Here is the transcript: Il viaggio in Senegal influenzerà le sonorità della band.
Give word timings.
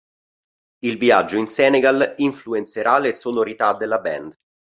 Il 0.79 0.97
viaggio 0.97 1.37
in 1.37 1.47
Senegal 1.47 2.15
influenzerà 2.17 2.97
le 2.97 3.13
sonorità 3.13 3.75
della 3.75 3.99
band. 3.99 4.35